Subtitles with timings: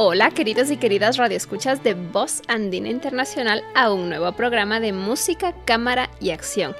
[0.00, 5.56] Hola queridos y queridas radioescuchas de Voz Andina Internacional a un nuevo programa de música,
[5.64, 6.76] cámara y acción.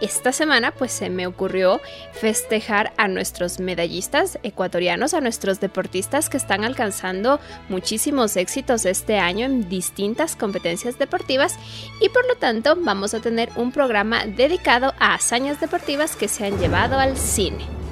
[0.00, 6.36] Esta semana pues se me ocurrió festejar a nuestros medallistas ecuatorianos, a nuestros deportistas que
[6.36, 11.54] están alcanzando muchísimos éxitos este año en distintas competencias deportivas
[12.00, 16.46] y por lo tanto vamos a tener un programa dedicado a hazañas deportivas que se
[16.46, 17.87] han llevado al cine.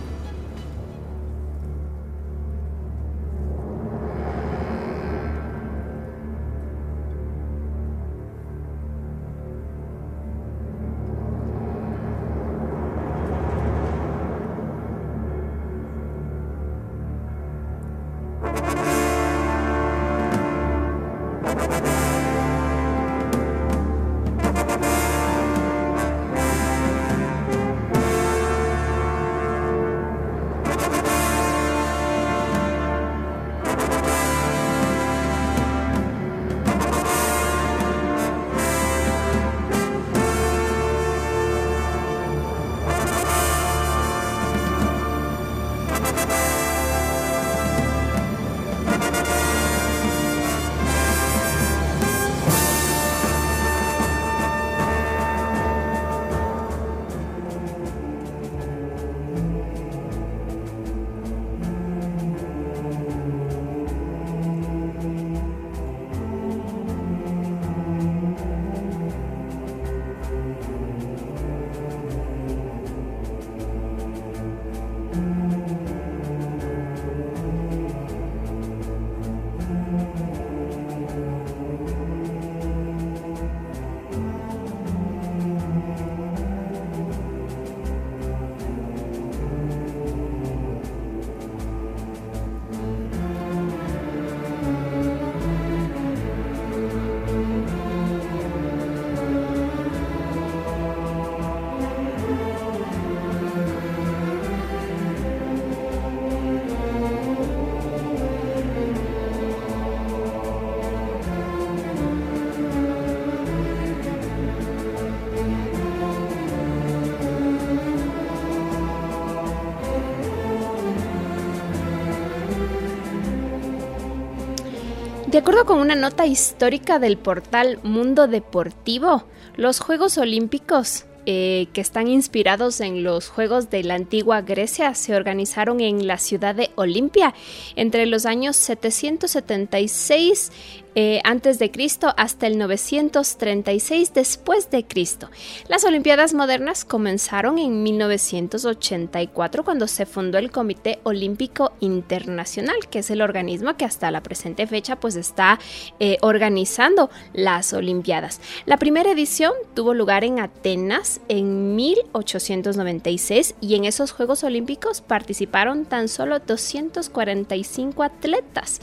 [125.37, 129.25] De acuerdo con una nota histórica del portal Mundo Deportivo,
[129.55, 135.15] los Juegos Olímpicos eh, que están inspirados en los Juegos de la antigua Grecia se
[135.15, 137.35] organizaron en la ciudad de Olimpia
[137.75, 140.53] entre los años 776
[140.99, 145.29] eh, antes de Cristo hasta el 936 después de Cristo.
[145.69, 153.11] Las Olimpiadas modernas comenzaron en 1984 cuando se fundó el Comité Olímpico Internacional, que es
[153.11, 155.59] el organismo que hasta la presente fecha pues está
[156.01, 158.41] eh, organizando las Olimpiadas.
[158.65, 165.85] La primera edición tuvo lugar en Atenas en 1896 y en esos Juegos Olímpicos participaron
[165.85, 168.81] tan solo 245 atletas.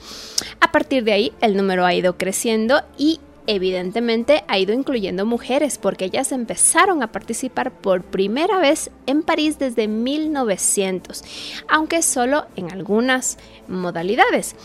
[0.59, 5.77] A partir de ahí el número ha ido creciendo y evidentemente ha ido incluyendo mujeres
[5.77, 11.23] porque ellas empezaron a participar por primera vez en París desde 1900,
[11.67, 14.55] aunque solo en algunas modalidades.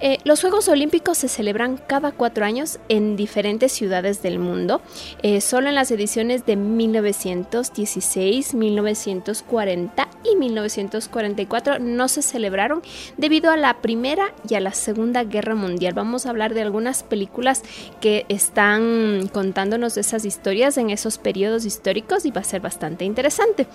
[0.00, 4.80] Eh, los Juegos Olímpicos se celebran cada cuatro años en diferentes ciudades del mundo.
[5.22, 12.82] Eh, solo en las ediciones de 1916, 1940 y 1944 no se celebraron
[13.16, 15.94] debido a la Primera y a la Segunda Guerra Mundial.
[15.94, 17.62] Vamos a hablar de algunas películas
[18.00, 23.66] que están contándonos esas historias en esos periodos históricos y va a ser bastante interesante.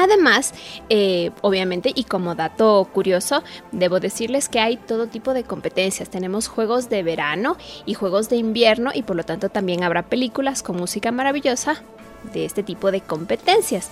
[0.00, 0.54] Además,
[0.88, 6.08] eh, obviamente, y como dato curioso, debo decirles que hay todo tipo de competencias.
[6.08, 10.62] Tenemos juegos de verano y juegos de invierno y por lo tanto también habrá películas
[10.62, 11.82] con música maravillosa
[12.32, 13.90] de este tipo de competencias.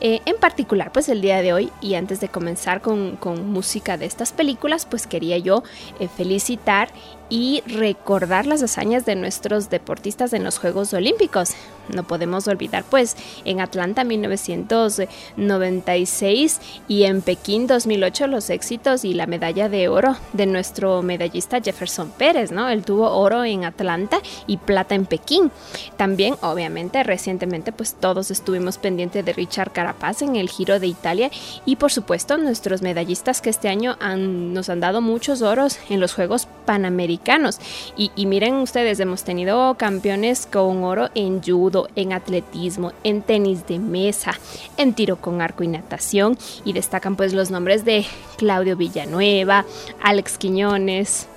[0.00, 4.06] Eh, en particular, pues el día de hoy, y antes de comenzar con, música de
[4.06, 5.62] estas películas, pues quería yo
[6.00, 6.88] eh, felicitar
[7.30, 11.54] y recordar las hazañas de nuestros deportistas en los Juegos Olímpicos.
[11.88, 19.26] No podemos olvidar pues en Atlanta 1996 y en Pekín 2008 los éxitos y la
[19.26, 22.68] medalla de oro de nuestro medallista Jefferson Pérez, ¿no?
[22.68, 25.50] Él tuvo oro en Atlanta y plata en Pekín.
[25.96, 31.30] También obviamente recientemente pues todos estuvimos pendientes de Richard Carapaz en el Giro de Italia
[31.66, 36.14] y por supuesto nuestros medallistas que este año nos han dado muchos oros en los
[36.14, 37.58] Juegos Panamericanos
[37.96, 43.78] y, miren ustedes, hemos tenido campeones con oro en judo, en atletismo, en tenis de
[43.78, 44.32] mesa,
[44.78, 46.38] en tiro con arco y natación.
[46.64, 48.06] Y destacan pues los nombres de
[48.38, 49.66] Claudio Villanueva,
[50.02, 51.28] Alex Quiñones,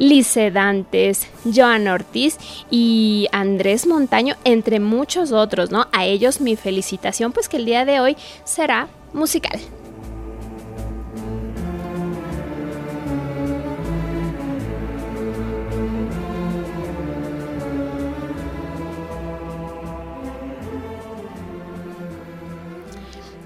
[0.00, 2.38] Lice Dantes, Joan Ortiz
[2.70, 5.88] y Andrés Montaño, entre muchos otros, ¿no?
[5.92, 9.60] A ellos mi felicitación, pues que el día de hoy será musical.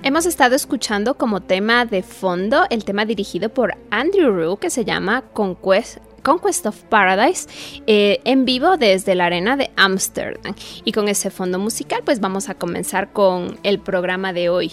[0.05, 4.85] Hemos estado escuchando como tema de fondo el tema dirigido por Andrew Rue que se
[4.85, 7.47] llama Conquest, Conquest of Paradise
[7.87, 10.55] eh, en vivo desde la arena de Amsterdam.
[10.85, 14.73] Y con ese fondo musical pues vamos a comenzar con el programa de hoy.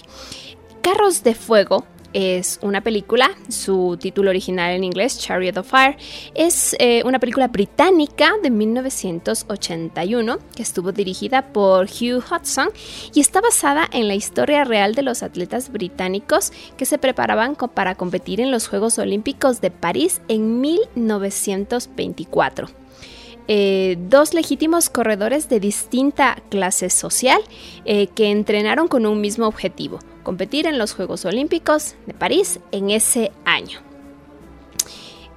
[0.82, 5.96] Carros de Fuego es una película, su título original en inglés, Chariot of Fire,
[6.34, 12.68] es eh, una película británica de 1981 que estuvo dirigida por Hugh Hudson
[13.14, 17.94] y está basada en la historia real de los atletas británicos que se preparaban para
[17.94, 22.81] competir en los Juegos Olímpicos de París en 1924.
[23.48, 27.40] Eh, dos legítimos corredores de distinta clase social
[27.84, 32.90] eh, que entrenaron con un mismo objetivo, competir en los Juegos Olímpicos de París en
[32.90, 33.91] ese año.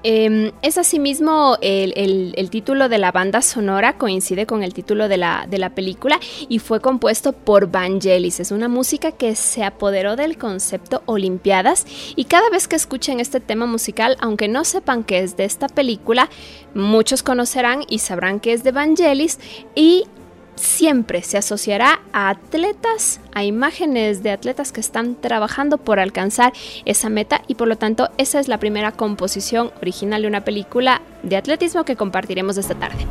[0.08, 5.48] Em, es asimismo el, título de la banda sonora coincide con el título de la,
[5.50, 8.40] de la, película y fue compuesto por Vangelis.
[8.40, 13.40] Es una música que se apoderó del concepto Olimpiadas y cada vez que escuchen este
[13.40, 16.30] tema musical, aunque no sepan que es de esta película,
[16.76, 19.40] muchos conocerán y sabrán que es de Vangelis
[19.74, 20.04] y
[20.56, 26.54] siempre se asociará a atletas, a imágenes de atletas que están trabajando por alcanzar
[26.86, 31.02] esa meta y por lo tanto esa es la primera composición original de una película
[31.24, 33.06] de atletismo que compartiremos esta tarde.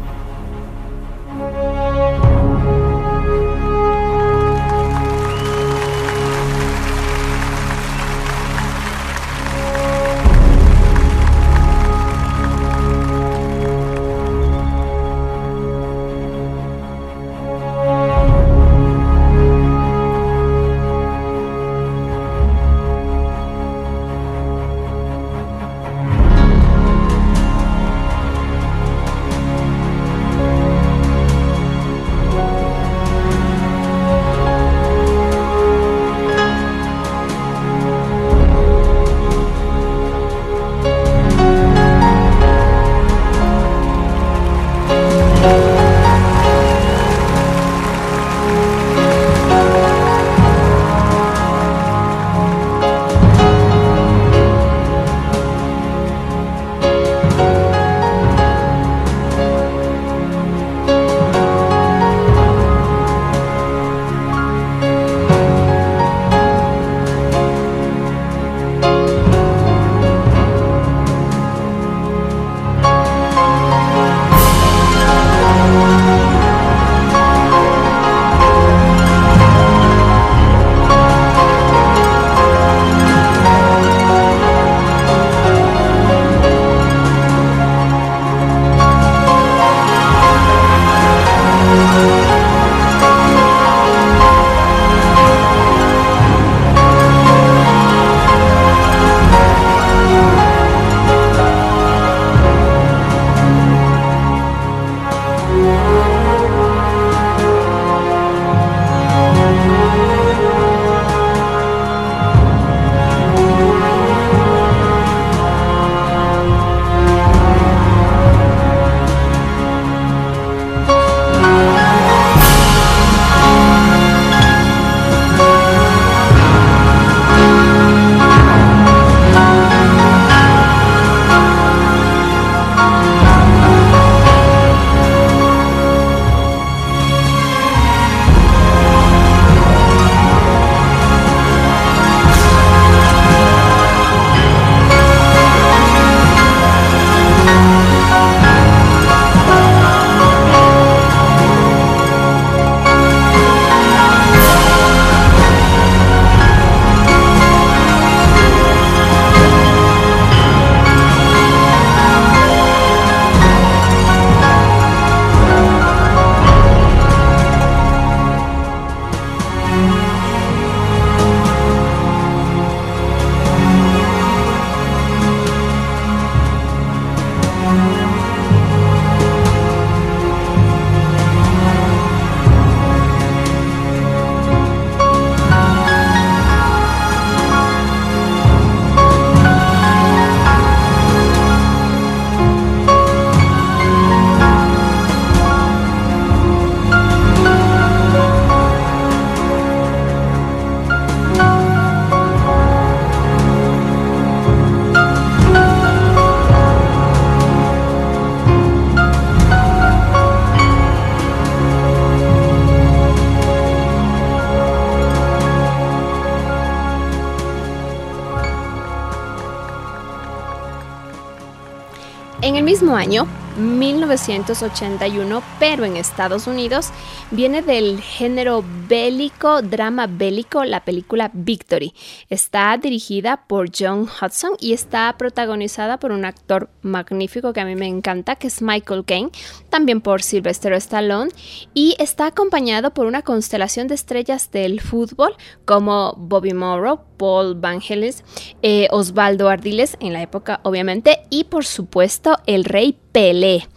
[223.04, 223.26] Año,
[223.58, 226.88] 1981, pero en Estados Unidos,
[227.30, 231.92] viene del género bélico, drama bélico, la película Victory.
[232.30, 237.74] Está dirigida por John Hudson y está protagonizada por un actor magnífico que a mí
[237.74, 239.30] me encanta, que es Michael Caine,
[239.70, 241.30] también por Sylvester Stallone,
[241.72, 248.22] y está acompañado por una constelación de estrellas del fútbol como Bobby Morrow, Paul Vangelis,
[248.62, 253.68] eh, Osvaldo Ardiles en la época obviamente y por supuesto el rey Pelé.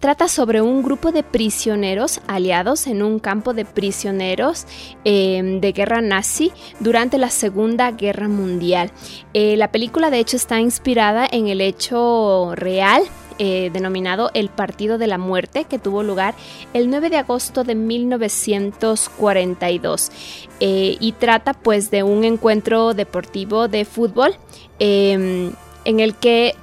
[0.00, 4.64] Trata sobre un grupo de prisioneros aliados en un campo de prisioneros
[5.04, 8.90] em, de guerra nazi durante la Segunda Guerra Mundial.
[9.34, 13.02] Eh, la película de hecho está inspirada en el hecho real
[13.38, 16.34] eh, denominado El Partido de la Muerte, que tuvo lugar
[16.72, 20.10] el 9 de agosto de 1942.
[20.60, 24.34] Eh, y trata pues de un encuentro deportivo de fútbol
[24.78, 25.52] em,
[25.84, 26.54] en el que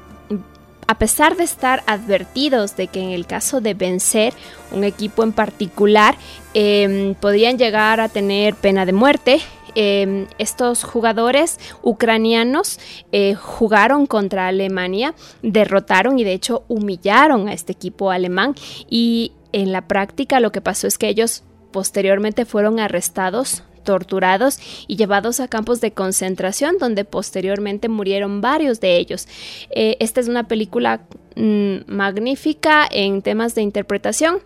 [0.87, 4.33] a pesar de estar advertidos de que en el caso de vencer
[4.71, 6.15] un equipo en particular
[6.55, 9.41] em, podrían llegar a tener pena de muerte,
[9.75, 12.79] em, estos jugadores ucranianos
[13.11, 18.55] eh, jugaron contra Alemania, derrotaron y de hecho humillaron a este equipo alemán
[18.89, 24.95] y en la práctica lo que pasó es que ellos posteriormente fueron arrestados torturados y
[24.95, 29.27] llevados a campos de concentración donde posteriormente murieron varios de ellos.
[29.69, 31.01] Eh, esta es una película
[31.35, 34.39] mm, magnífica en temas de interpretación.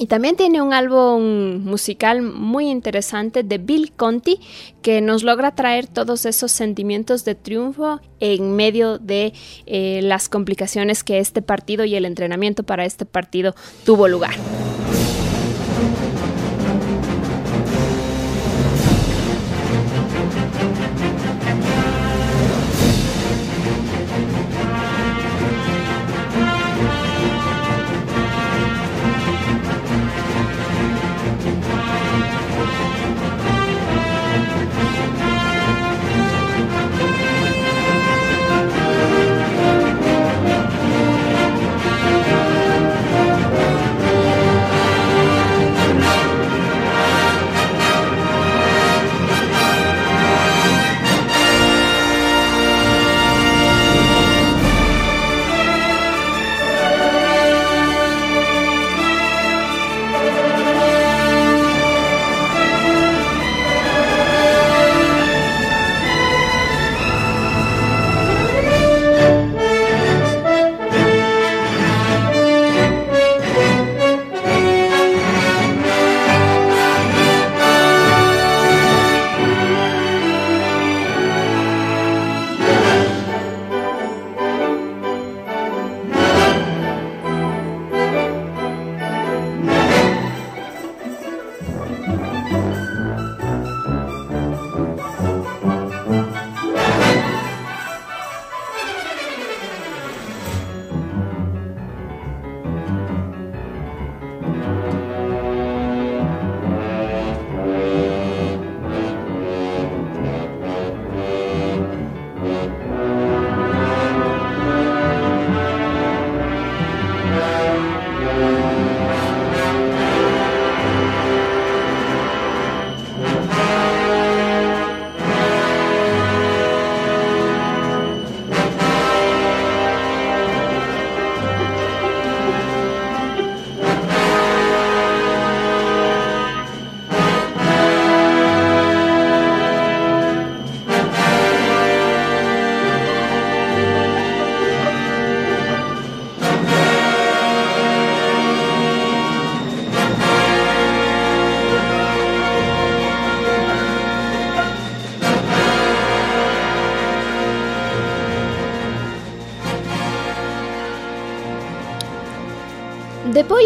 [0.00, 4.40] Y también tiene un álbum musical muy interesante de Bill Conti
[4.80, 9.34] que nos logra traer todos esos sentimientos de triunfo en medio de
[9.66, 13.54] eh, las complicaciones que este partido y el entrenamiento para este partido
[13.84, 14.36] tuvo lugar.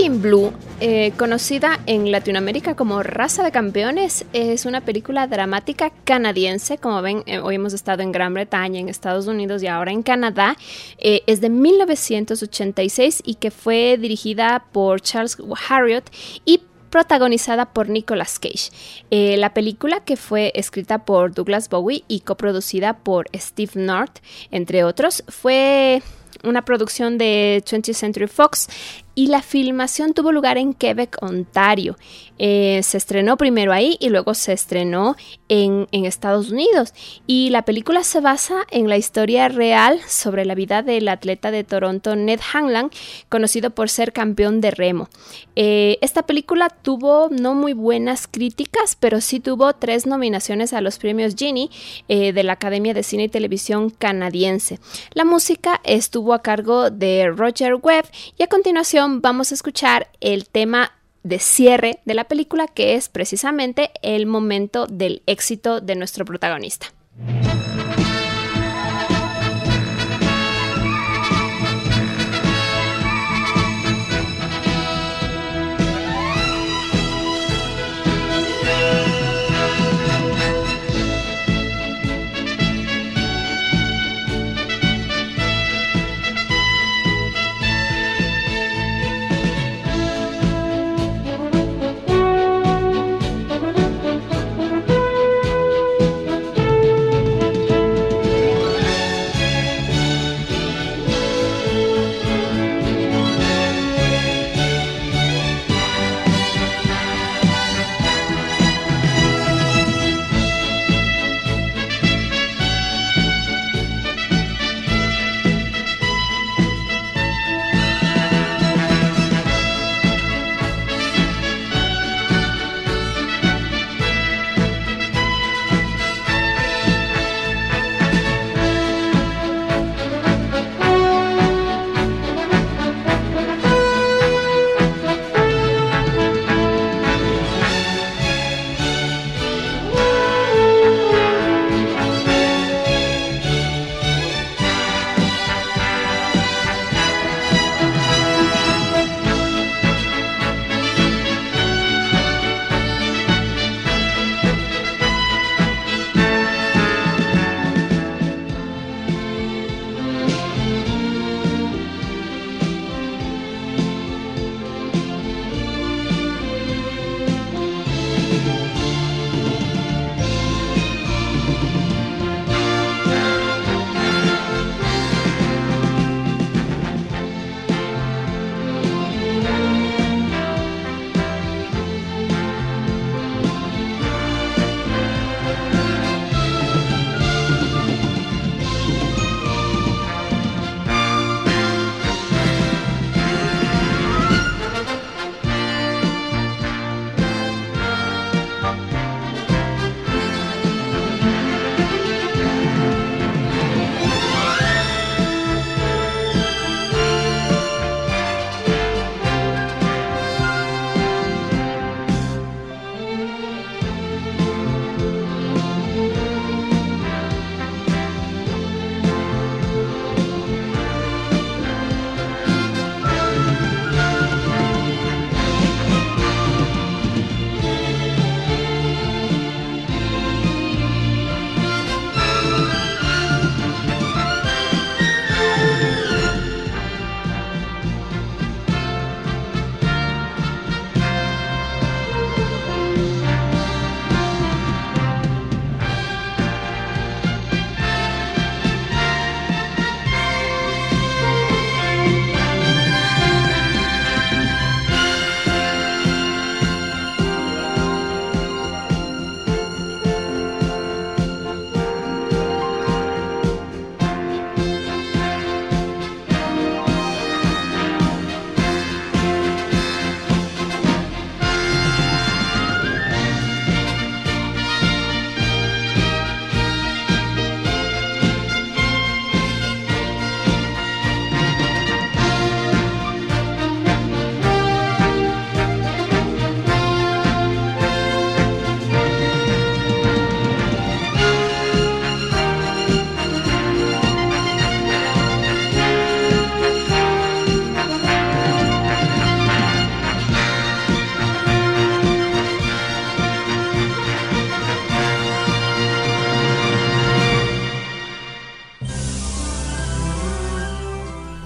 [0.00, 6.78] In Blue, eh, conocida en Latinoamérica como Raza de Campeones, es una película dramática canadiense.
[6.78, 10.02] Como ven, eh, hoy hemos estado en Gran Bretaña, en Estados Unidos y ahora en
[10.02, 10.56] Canadá.
[10.98, 15.36] Eh, es de 1986 y que fue dirigida por Charles
[15.68, 16.10] Harriot
[16.44, 18.70] y protagonizada por Nicolas Cage.
[19.10, 24.18] la película, que fue escrita por Douglas Bowie y coproducida por Steve North,
[24.50, 26.02] entre otros, fue
[26.42, 28.68] una producción de 20th Century Fox
[29.14, 31.96] y la filmación tuvo lugar en Quebec, Ontario.
[32.38, 35.16] Eh, se estrenó primero ahí y luego se estrenó
[35.48, 36.92] en, Estados Unidos.
[37.26, 41.64] Y la película se basa en la historia real sobre la vida del atleta de
[41.64, 42.90] Toronto Ned Hanlan,
[43.28, 45.08] conocido por ser campeón de remo.
[45.56, 50.98] Eh, esta película tuvo no muy buenas críticas, pero sí tuvo tres nominaciones a los
[50.98, 51.70] premios Genie
[52.08, 54.78] eh, de la Academia de Cine y Televisión canadiense.
[55.14, 58.06] La música estuvo a cargo de Roger Webb
[58.36, 60.92] y a continuación vamos a escuchar el tema
[61.22, 66.86] de cierre de la película, que es precisamente el momento del éxito de nuestro protagonista.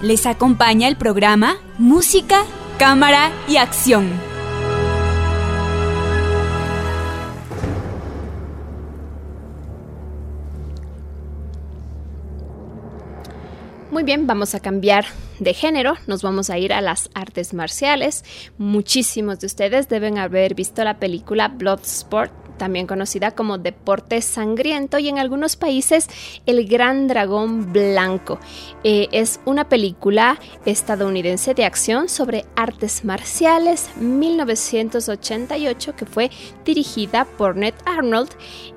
[0.09, 2.41] Les acompaña el programa Música,
[2.79, 4.09] Cámara y Acción.
[13.91, 15.05] Muy bien, vamos a cambiar
[15.37, 18.25] de género, nos vamos a ir a las artes marciales.
[18.57, 25.09] Muchísimos de ustedes deben haber visto la película Bloodsport también conocida como Deporte Sangriento y
[25.09, 26.07] en algunos países
[26.45, 28.39] El Gran Dragón Blanco.
[28.83, 36.29] Eh, es una película estadounidense de acción sobre artes marciales 1988 que fue
[36.63, 38.29] dirigida por Ned Arnold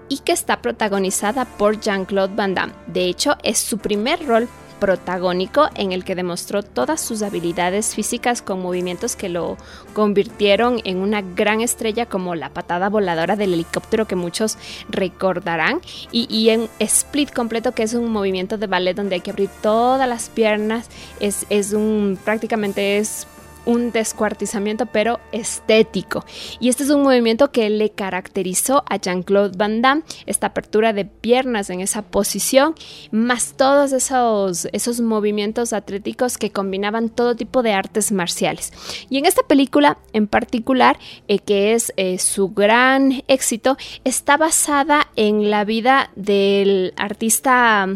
[0.08, 2.72] y que está protagonizada por Jean-Claude Van Damme.
[2.86, 4.48] De hecho, es su primer rol
[4.82, 9.56] protagónico en el que demostró todas sus habilidades físicas con movimientos que lo
[9.94, 15.80] convirtieron en una gran estrella como la patada voladora del helicóptero que muchos recordarán.
[16.10, 20.08] Y, en split completo que es un movimiento de ballet donde hay que abrir todas
[20.08, 20.88] las piernas
[21.20, 23.28] es, es un prácticamente es
[23.64, 26.24] un descuartizamiento pero estético.
[26.60, 31.04] Y este es un movimiento que le caracterizó a Jean-Claude Van Damme, esta apertura de
[31.04, 32.74] piernas en esa posición,
[33.10, 38.72] más todos esos, esos movimientos atléticos que combinaban todo tipo de artes marciales.
[39.08, 40.98] Y en esta película en particular,
[41.28, 47.88] eh, que es eh, su gran éxito, está basada en la vida del artista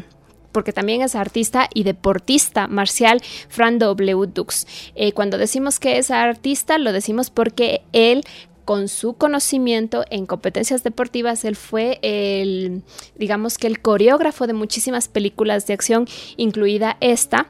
[0.57, 4.27] porque también es artista y deportista marcial Fran W.
[4.33, 4.66] Dux.
[4.95, 8.25] Eh, cuando decimos que es artista, lo decimos porque él
[8.64, 12.85] con su conocimiento en competencias deportivas, él fue el,
[13.16, 17.49] digamos que el coreógrafo de muchísimas películas de acción, incluida esta,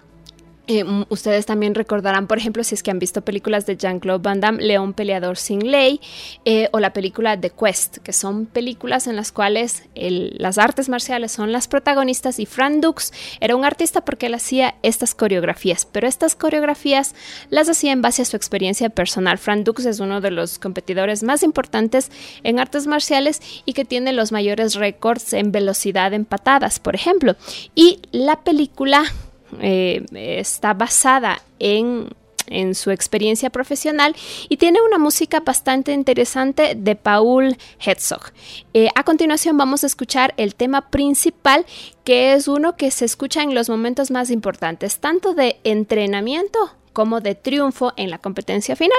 [0.66, 4.40] eh, ustedes también recordarán, por ejemplo, si es que han visto películas de Jean-Claude Van
[4.40, 6.00] Damme, León Peleador sin Ley,
[6.44, 11.32] eh, o la película The Quest, que son películas en las cuales las artes marciales
[11.32, 16.08] son las protagonistas y Fran Dux era un artista porque él hacía estas coreografías, pero
[16.08, 17.14] estas coreografías
[17.50, 19.38] las hacía en base a su experiencia personal.
[19.38, 22.10] Fran Dux es uno de los competidores más importantes
[22.42, 27.36] en artes marciales y que tiene los mayores récords en velocidad en patadas, por ejemplo.
[27.74, 29.04] Y la película
[29.60, 32.08] eh, está basada en,
[32.74, 34.14] su experiencia profesional
[34.48, 38.30] y tiene una música bastante interesante de Paul Herzog.
[38.72, 41.66] Eh, a continuación vamos a escuchar el tema principal
[42.04, 47.20] que es uno que se escucha en los momentos más importantes, tanto de entrenamiento como
[47.20, 48.96] de triunfo en la competencia final.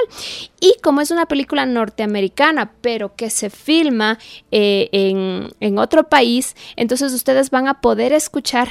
[0.60, 4.20] Y como es una película norteamericana, pero que se filma
[4.52, 8.68] eh, en, en otro país, entonces ustedes van a poder escuchar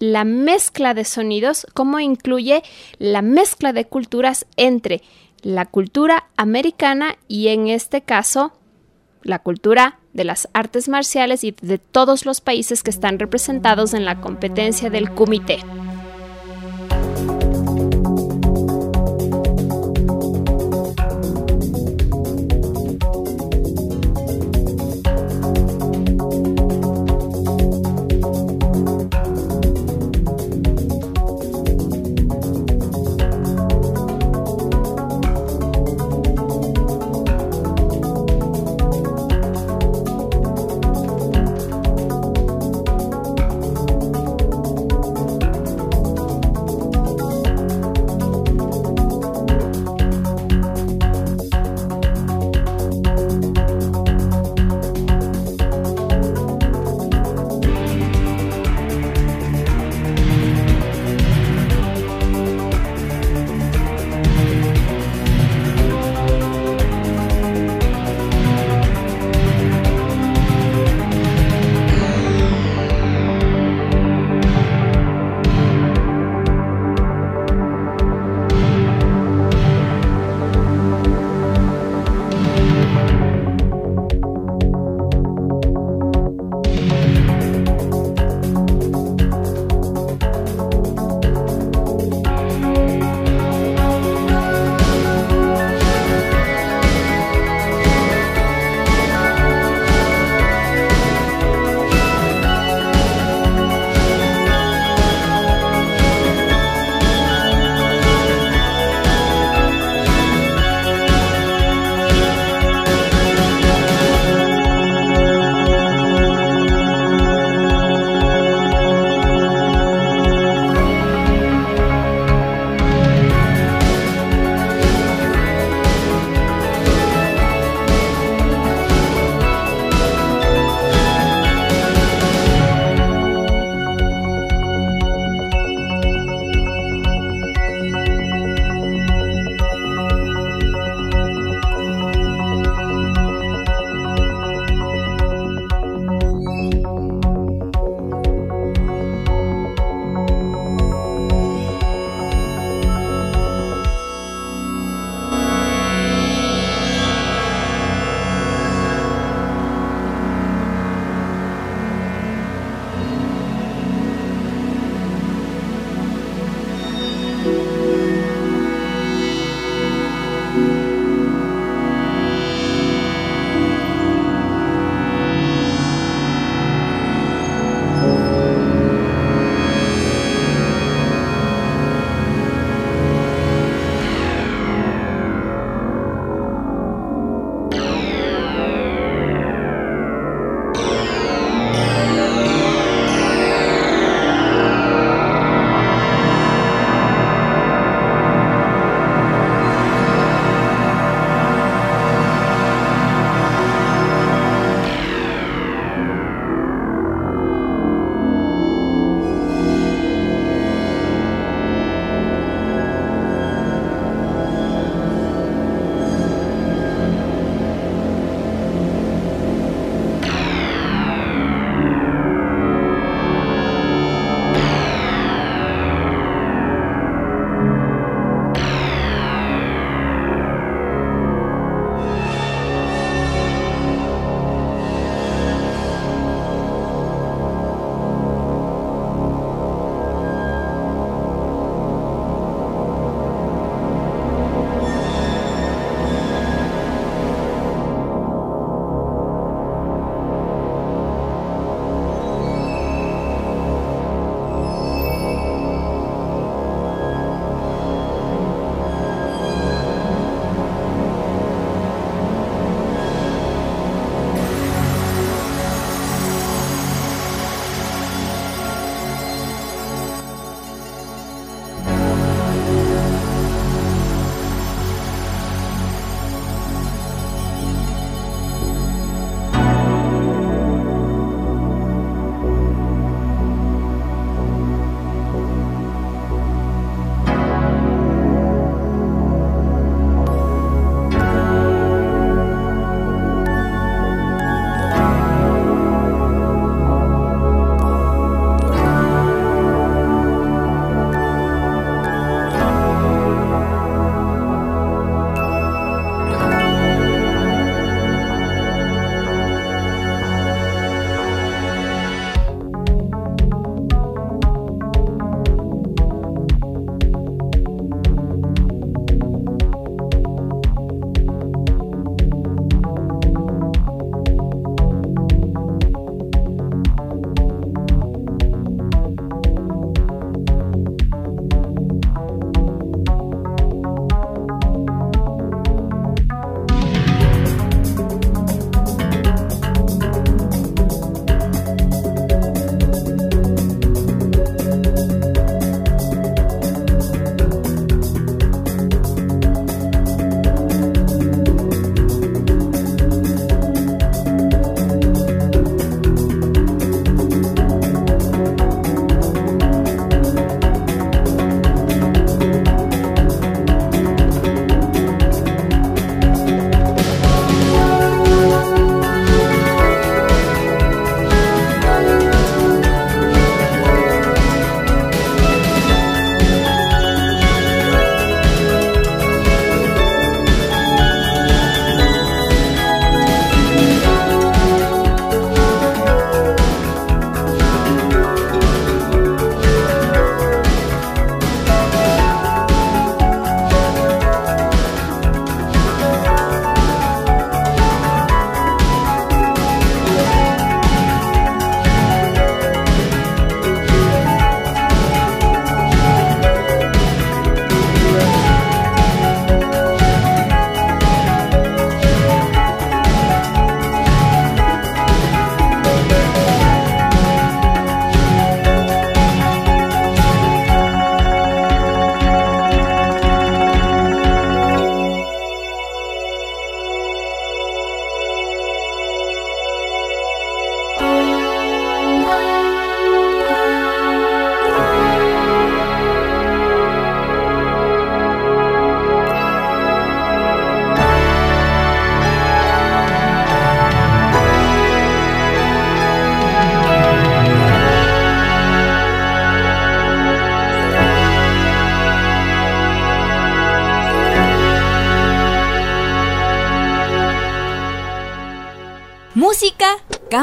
[0.00, 2.64] la mezcla de sonidos, como incluye
[2.98, 5.02] la mezcla de culturas entre
[5.42, 8.52] la cultura americana y en este caso
[9.22, 14.04] la cultura de las artes marciales y de todos los países que están representados en
[14.04, 15.58] la competencia del comité.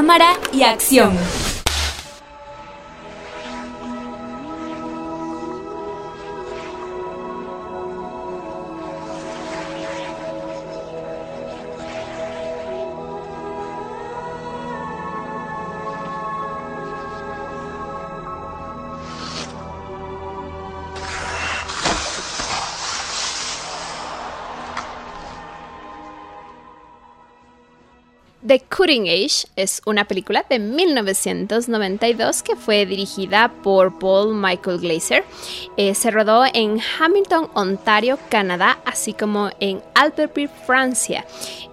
[0.08, 1.37] Cámara y acción.
[28.48, 35.26] The Cutting Age es una película de 1992 que fue dirigida por Paul Michael Glaser.
[35.76, 41.26] Eh, se rodó en Hamilton, Ontario, Canadá, así como en Albertville, Francia.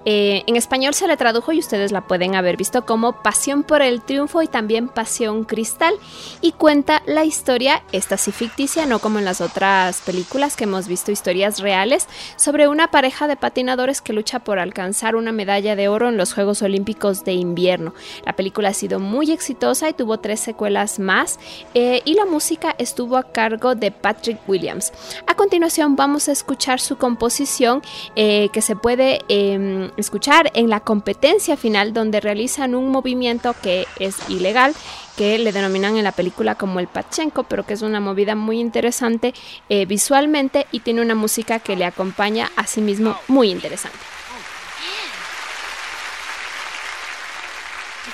[0.06, 3.80] Eh, en español se le tradujo y ustedes la pueden haber visto como Pasión por
[3.80, 5.94] el Triunfo y también Pasión Cristal.
[6.40, 10.88] Y cuenta la historia, esta sí ficticia, no como en las otras películas que hemos
[10.88, 15.88] visto historias reales, sobre una pareja de patinadores que lucha por alcanzar una medalla de
[15.88, 17.94] oro en los Juegos Olímpicos de Invierno.
[18.24, 21.38] La película ha sido muy exitosa y tuvo tres secuelas más
[21.74, 24.92] eh, y la música estuvo a cargo de Patrick Williams.
[25.26, 27.82] A continuación vamos a escuchar su composición
[28.16, 33.86] eh, que se puede em, escuchar en la competencia final donde realizan un movimiento que
[33.98, 34.74] es ilegal
[35.16, 38.60] que le denominan en la película como el Pachenko, pero que es una movida muy
[38.60, 39.32] interesante
[39.68, 43.98] eh, visualmente y tiene una música que le acompaña a sí mismo muy interesante.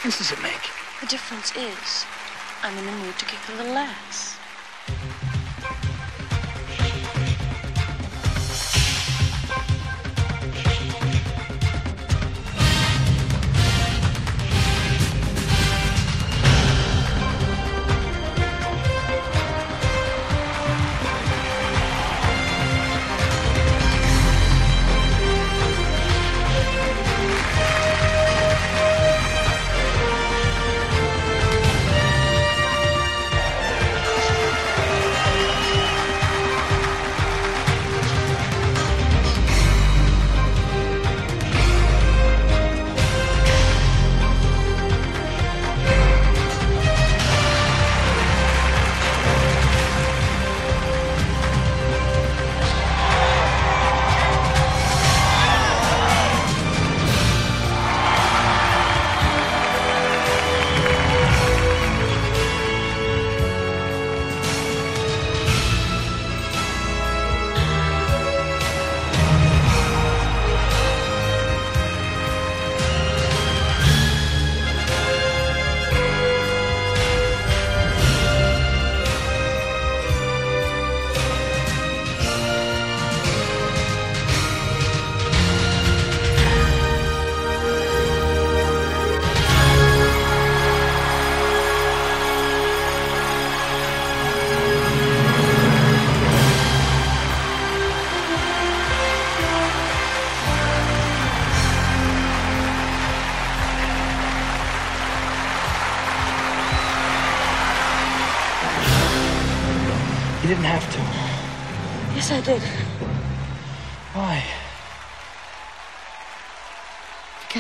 [0.02, 0.70] Difference does it make?
[1.02, 2.06] The difference is,
[2.62, 4.38] I'm in the mood to kick a little ass.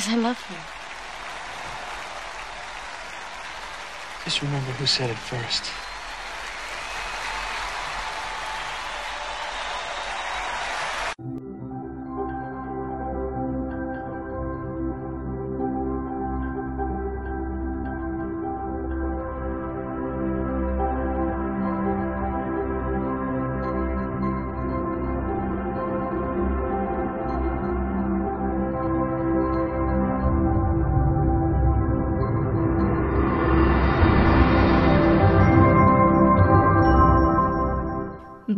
[0.00, 0.56] Because I love you.
[4.24, 5.89] Just remember who said it first.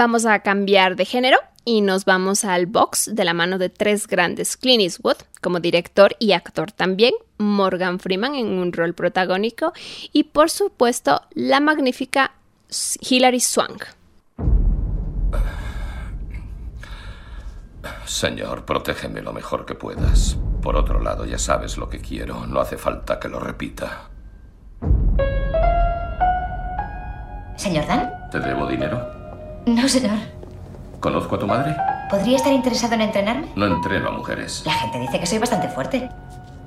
[0.05, 4.09] Vamos a cambiar de género y nos vamos al box de la mano de tres
[4.09, 4.57] grandes.
[4.57, 9.73] Clint Eastwood como director y actor también, Morgan Freeman en un rol protagónico
[10.13, 12.33] y por supuesto la magnífica
[12.99, 13.85] Hilary Swank.
[18.05, 20.37] Señor, protégeme lo mejor que puedas.
[20.63, 22.45] Por otro lado, ya sabes lo que quiero.
[22.49, 24.11] No hace falta que lo repita.
[27.55, 28.11] ¿Señor Dan?
[28.33, 29.22] ¿Te debo dinero?
[29.67, 30.19] No, señor.
[31.01, 31.77] ¿Conozco a tu madre?
[32.11, 33.49] ¿Podría estar interesado en entrenarme?
[33.57, 34.63] No entreno a mujeres.
[34.67, 36.09] La gente dice que soy bastante fuerte.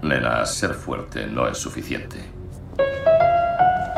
[0.02, 2.18] Nena, ser fuerte no es suficiente.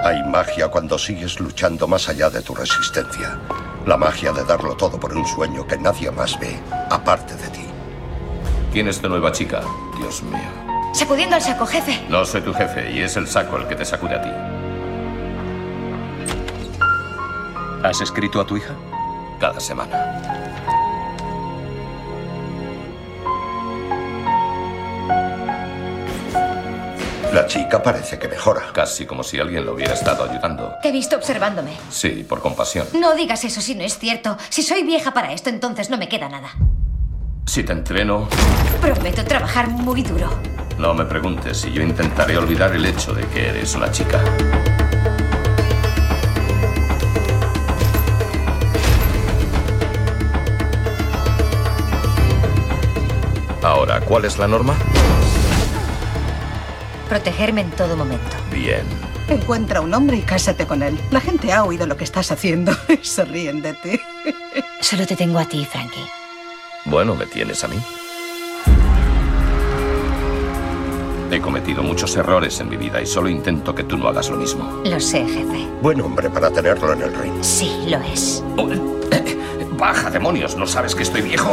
[0.04, 3.38] Hay magia cuando sigues luchando más allá de tu resistencia.
[3.86, 7.66] La magia de darlo todo por un sueño que nadie más ve, aparte de ti.
[8.72, 9.62] ¿Quién es tu nueva chica?
[9.98, 10.68] Dios mío.
[10.94, 12.06] Sacudiendo al saco, jefe.
[12.10, 14.30] No soy tu jefe y es el saco el que te sacude a ti.
[17.84, 18.74] ¿Has escrito a tu hija?
[19.40, 19.96] Cada semana.
[27.34, 28.64] La chica parece que mejora.
[28.74, 30.74] Casi como si alguien lo hubiera estado ayudando.
[30.82, 31.72] Te he visto observándome.
[31.90, 32.88] Sí, por compasión.
[33.00, 34.38] No digas eso si no es cierto.
[34.50, 36.50] Si soy vieja para esto, entonces no me queda nada.
[37.46, 38.28] Si te entreno,
[38.82, 40.30] Prometo trabajar muy duro.
[40.78, 44.20] no me preguntes si yo intentaré olvidar el hecho de que eres una chica.
[53.68, 54.78] Ahora, ¿cuál es la norma?
[57.10, 58.38] Protegerme en todo momento.
[58.50, 58.86] Bien.
[59.28, 60.98] Encuentra un hombre y cásate con él.
[61.12, 64.00] La gente ha oído lo que estás haciendo y se ríen de ti.
[64.80, 66.08] Solo te tengo a ti, Frankie.
[66.86, 67.76] Bueno, me tienes a mí.
[71.30, 74.38] He cometido muchos errores en mi vida y solo intento que tú no hagas lo
[74.38, 74.82] mismo.
[74.86, 75.68] Lo sé, jefe.
[75.82, 77.44] Buen hombre para tenerlo en el ring.
[77.44, 78.42] Sí, lo es.
[79.78, 81.52] Baja, demonios, ¿no sabes que estoy viejo?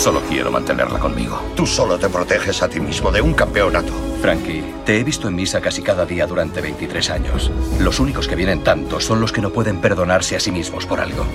[0.00, 1.38] Solo quiero mantenerla conmigo.
[1.54, 3.92] Tú solo te proteges a ti mismo de un campeonato.
[4.22, 7.50] Frankie, te he visto en misa casi cada día durante 23 años.
[7.78, 11.00] Los únicos que vienen tanto son los que no pueden perdonarse a sí mismos por
[11.00, 11.26] algo.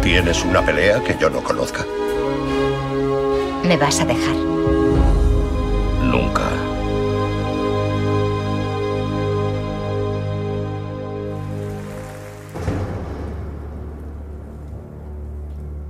[0.00, 1.84] ¿Tienes una pelea que yo no conozca?
[3.64, 4.34] Me vas a dejar.
[6.04, 6.67] Nunca.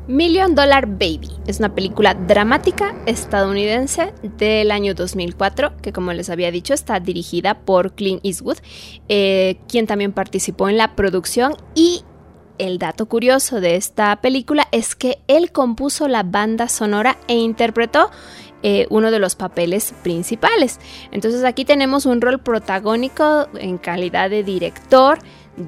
[0.09, 6.50] Million Dollar Baby es una película dramática estadounidense del año 2004 que como les había
[6.50, 8.56] dicho está dirigida por Clint Eastwood,
[9.11, 12.04] eh, quien también participó en la producción y
[12.56, 18.11] el dato curioso de esta película es que él compuso la banda sonora e interpretó
[18.62, 20.80] eh, uno de los papeles principales.
[21.12, 25.18] Entonces aquí tenemos un rol protagónico en calidad de director,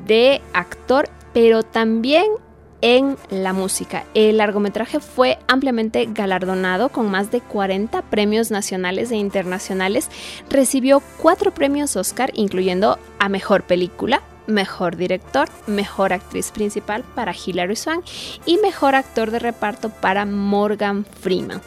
[0.06, 2.24] de actor, pero también
[2.82, 4.04] en la música.
[4.14, 10.08] El largometraje fue ampliamente galardonado con más de 40 premios nacionales e internacionales.
[10.48, 17.76] Recibió cuatro premios Oscar, incluyendo a Mejor Película, Mejor Director, Mejor Actriz Principal para Hilary
[17.76, 18.04] Swank
[18.46, 21.60] y Mejor Actor de Reparto para Morgan Freeman.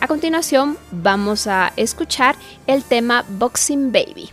[0.00, 2.36] A continuación vamos a escuchar
[2.66, 4.30] el tema Boxing Baby.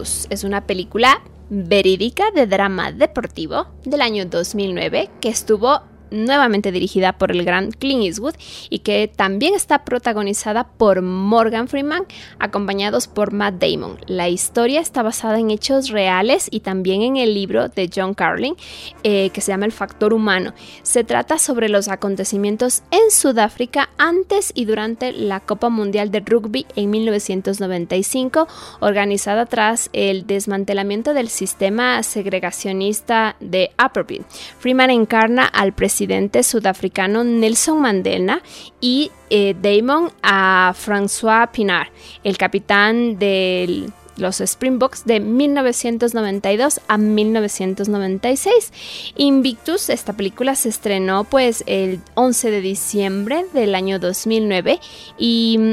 [0.00, 7.30] Es una película verídica de drama deportivo del año 2009 que estuvo nuevamente dirigida por
[7.30, 8.34] el gran Clint Eastwood
[8.68, 12.04] y que también está protagonizada por Morgan Freeman,
[12.38, 13.98] acompañados por Matt Damon.
[14.06, 18.56] La historia está basada en hechos reales y también en el libro de John Carlin,
[19.02, 20.52] eh, que se llama El Factor Humano.
[20.82, 26.66] Se trata sobre los acontecimientos en Sudáfrica antes y durante la Copa Mundial de Rugby
[26.76, 28.48] en 1995,
[28.80, 34.24] organizada tras el desmantelamiento del sistema segregacionista de Upperville.
[34.58, 38.40] Freeman encarna al presidente presidente sudafricano Nelson Mandela
[38.80, 41.88] y eh, Damon a François Pinar,
[42.24, 48.72] el capitán de los Springboks de 1992 a 1996.
[49.16, 54.80] Invictus, esta película se estrenó pues el 11 de diciembre del año 2009
[55.18, 55.72] y mm,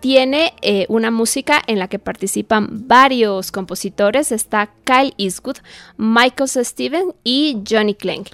[0.00, 4.32] tiene eh, una música en la que participan varios compositores.
[4.32, 5.58] Está Kyle Eastwood,
[5.96, 8.30] Michael Steven y Johnny Clank.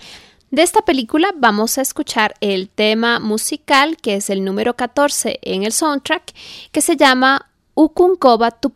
[0.50, 5.64] De esta película vamos a escuchar el tema musical que es el número 14 en
[5.64, 6.32] el soundtrack
[6.70, 8.70] que se llama Ukunkoba to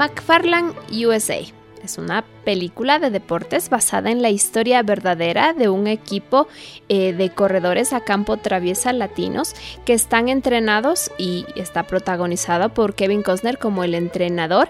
[0.00, 1.40] McFarland USA.
[1.84, 6.48] Es una película de deportes basada en la historia verdadera de un equipo
[6.88, 13.22] eh, de corredores a campo traviesa latinos que están entrenados y está protagonizada por Kevin
[13.22, 14.68] Costner como el entrenador.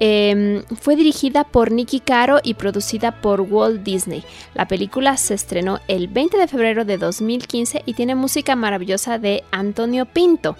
[0.00, 4.24] Em, fue dirigida por Nicky Caro y producida por Walt Disney.
[4.54, 9.44] La película se estrenó el 20 de febrero de 2015 y tiene música maravillosa de
[9.50, 10.56] Antonio Pinto.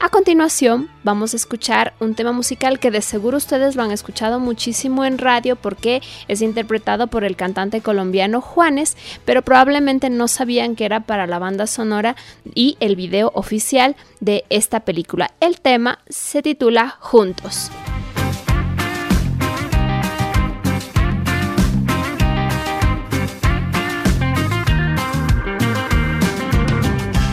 [0.00, 4.40] A continuación vamos a escuchar un tema musical que de seguro ustedes lo han escuchado
[4.40, 5.97] muchísimo en radio porque
[6.28, 11.38] es interpretado por el cantante colombiano Juanes, pero probablemente no sabían que era para la
[11.38, 12.16] banda sonora
[12.54, 15.32] y el video oficial de esta película.
[15.40, 17.70] El tema se titula Juntos.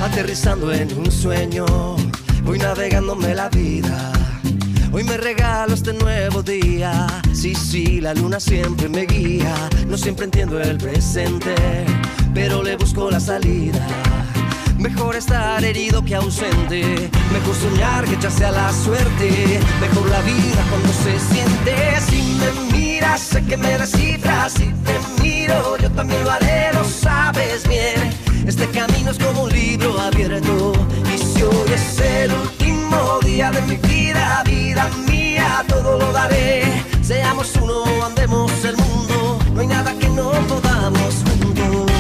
[0.04, 1.66] Aterrizando en un sueño,
[2.44, 4.15] voy navegándome la vida
[4.96, 7.06] Hoy me regalo este nuevo día.
[7.34, 9.54] Sí, sí, la luna siempre me guía.
[9.90, 11.54] No siempre entiendo el presente,
[12.34, 13.86] pero le busco la salida.
[14.78, 17.10] Mejor estar herido que ausente.
[17.34, 19.60] Mejor soñar que ya sea la suerte.
[19.82, 21.76] Mejor la vida cuando se siente.
[22.00, 24.54] Si me miras, sé que me descifras.
[24.54, 28.14] Si te miro, yo también lo haré, lo sabes bien.
[28.48, 30.72] Este camino es como un libro abierto.
[31.14, 32.65] Y si hoy es el último
[33.36, 36.64] día de mi vida, vida mía, todo lo daré.
[37.02, 41.92] Seamos uno, andemos el mundo, no hay nada que no podamos juntos.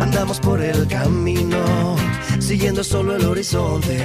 [0.00, 1.94] Andamos por el camino,
[2.40, 4.04] siguiendo solo el horizonte.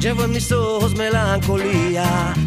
[0.00, 1.69] Llevo en mis ojos melancolía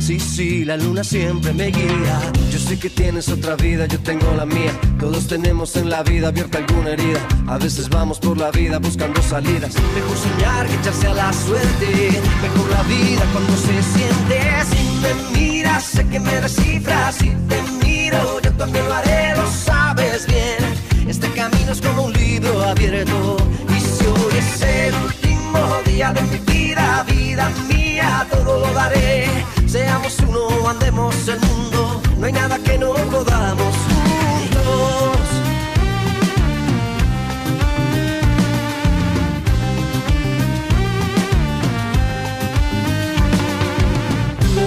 [0.06, 2.20] Sí, sí, la luna siempre me guía.
[2.51, 4.78] Yo sé que tienes otra vida, yo tengo la mía.
[4.99, 7.26] Todos tenemos en la vida abierta alguna herida.
[7.47, 9.74] A veces vamos por la vida buscando salidas.
[9.95, 12.20] Mejor soñar que echarse a la suerte.
[12.41, 14.41] Mejor la vida cuando se siente.
[14.70, 17.16] Si me miras, sé que me descifras.
[17.16, 21.08] Si te miro, yo también lo haré, lo sabes bien.
[21.08, 23.38] Este camino es como un libro abierto.
[23.70, 29.30] Y si hoy es el último día de mi vida, vida mía, todo lo daré.
[29.74, 31.99] Seamos uno, andemos el mundo.
[32.19, 35.17] No hay nada que no podamos juntos.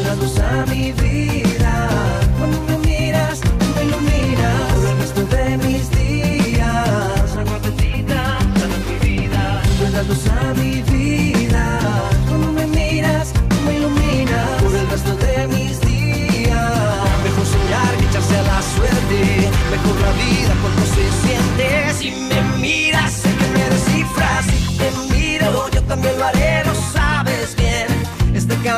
[0.05, 1.89] Das luz a mi vida.
[2.37, 4.73] Cuando me miras, tú me iluminas.
[4.75, 7.37] Por el resto de mis días.
[7.39, 9.63] Agua bendita para mi vida.
[9.93, 11.06] Das luz a mi vida.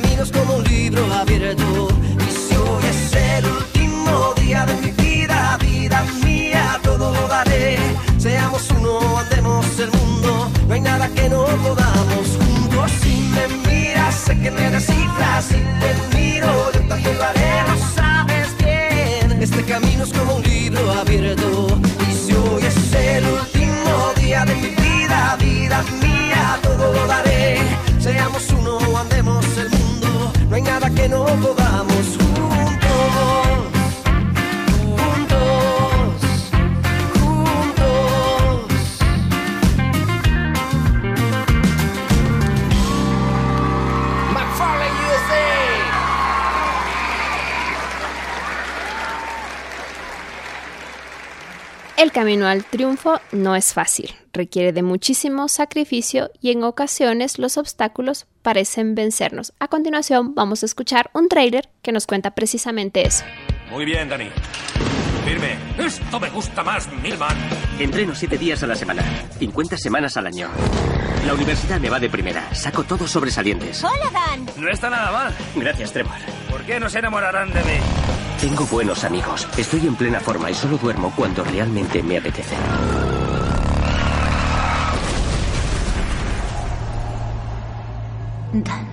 [0.00, 1.88] Camino es como un libro abierto.
[2.20, 7.76] Y si hoy es el último día de mi vida, vida mía, todo lo daré.
[8.16, 10.50] Seamos uno, andemos el mundo.
[10.68, 12.92] No hay nada que no podamos juntos.
[13.02, 15.46] Si me miras, sé que me descifras.
[15.46, 15.56] Si
[31.08, 31.87] no podamos
[51.98, 57.58] El camino al triunfo no es fácil, requiere de muchísimo sacrificio y en ocasiones los
[57.58, 59.52] obstáculos parecen vencernos.
[59.58, 63.24] A continuación vamos a escuchar un trailer que nos cuenta precisamente eso.
[63.72, 64.28] Muy bien, Dani.
[65.24, 65.58] Firme.
[65.76, 67.36] Esto me gusta más, Milman.
[67.80, 69.02] Entreno siete días a la semana,
[69.40, 70.50] 50 semanas al año.
[71.26, 73.82] La universidad me va de primera, saco todos sobresalientes.
[73.82, 74.46] Hola, Dan.
[74.56, 75.34] No está nada mal.
[75.56, 76.14] Gracias, Trevor.
[76.48, 78.27] ¿Por qué no se enamorarán de mí?
[78.40, 82.54] Tengo buenos amigos, estoy en plena forma y solo duermo cuando realmente me apetece.
[88.52, 88.86] Dan.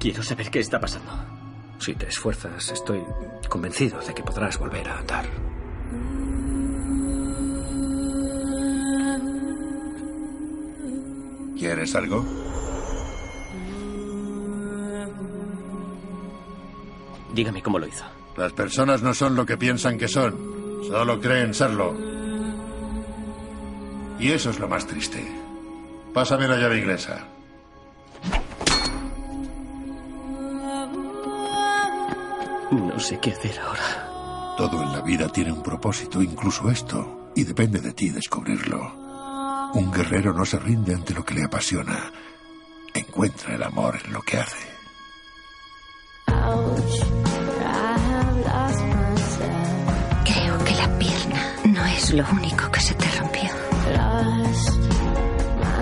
[0.00, 1.12] Quiero saber qué está pasando.
[1.78, 3.00] Si te esfuerzas, estoy
[3.48, 5.24] convencido de que podrás volver a andar.
[11.56, 12.24] ¿Quieres algo?
[17.32, 18.04] Dígame cómo lo hizo.
[18.36, 21.94] Las personas no son lo que piensan que son, solo creen serlo.
[24.18, 25.26] Y eso es lo más triste.
[26.14, 27.26] Pásame la llave inglesa.
[32.70, 34.54] No sé qué hacer ahora.
[34.56, 38.94] Todo en la vida tiene un propósito, incluso esto, y depende de ti descubrirlo.
[39.74, 42.12] Un guerrero no se rinde ante lo que le apasiona.
[42.94, 44.72] Encuentra el amor en lo que hace.
[52.12, 53.50] Es lo único que se te rompió.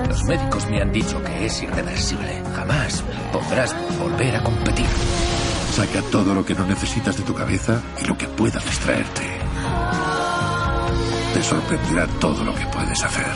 [0.09, 2.43] Los médicos me han dicho que es irreversible.
[2.55, 3.03] Jamás
[3.33, 4.87] podrás volver a competir.
[5.75, 9.23] Saca todo lo que no necesitas de tu cabeza y lo que pueda distraerte.
[11.35, 13.33] Te sorprenderá todo lo que puedes hacer.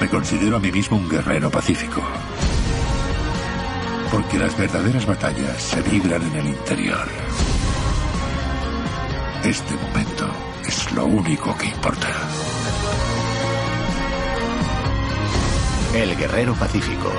[0.00, 2.02] Me considero a mí mismo un guerrero pacífico.
[4.10, 7.08] Porque las verdaderas batallas se libran en el interior.
[9.44, 12.08] Este momento es lo único que importa.
[15.94, 17.10] El Guerrero Pacífico.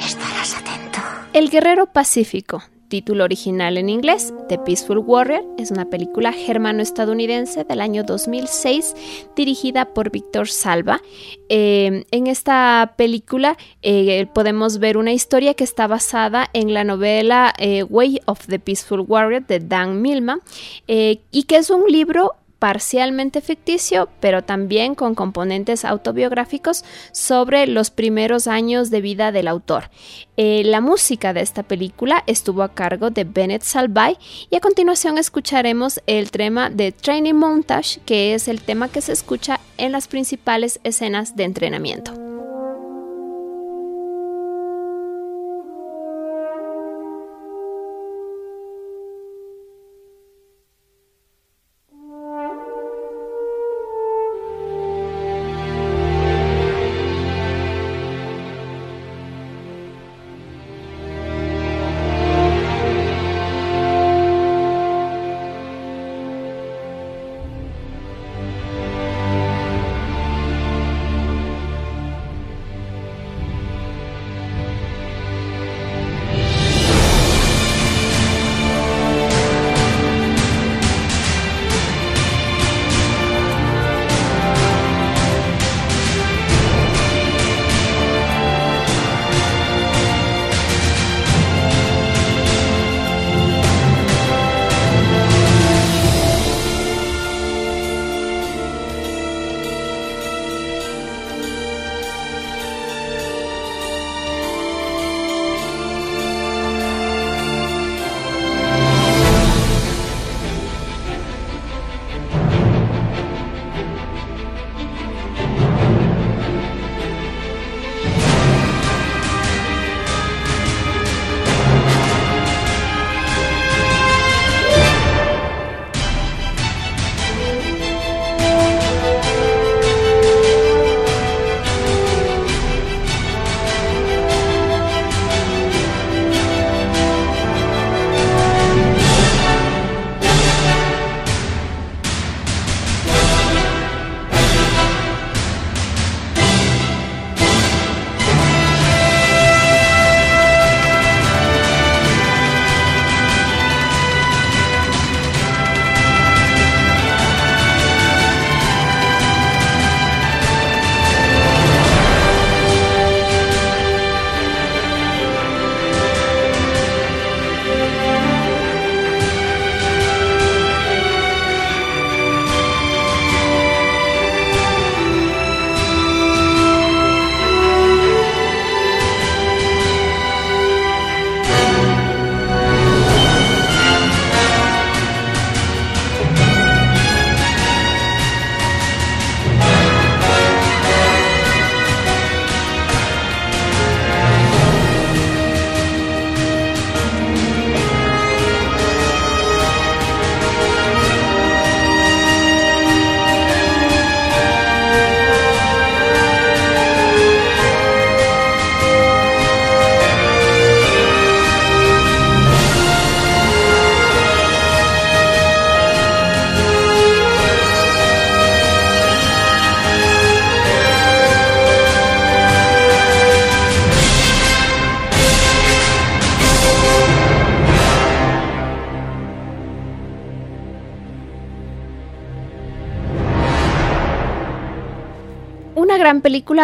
[0.00, 0.98] Estarás atento.
[1.32, 7.80] El Guerrero Pacífico, título original en inglés, The Peaceful Warrior, es una película germano-estadounidense del
[7.80, 8.94] año 2006
[9.36, 11.00] dirigida por Víctor Salva.
[11.48, 17.54] Eh, en esta película eh, podemos ver una historia que está basada en la novela
[17.58, 20.40] eh, Way of the Peaceful Warrior de Dan Milman
[20.86, 28.46] y que es un libro parcialmente ficticio, pero también con componentes autobiográficos sobre los primeros
[28.46, 29.90] años de vida del autor.
[30.36, 34.16] Eh, la música de esta película estuvo a cargo de Bennett Salvay
[34.50, 39.12] y a continuación escucharemos el tema de Training Montage, que es el tema que se
[39.12, 42.27] escucha en las principales escenas de entrenamiento.